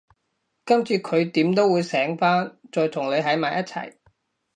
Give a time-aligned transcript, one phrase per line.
[0.65, 3.97] 今次佢點都會醒返，再同你喺埋一齊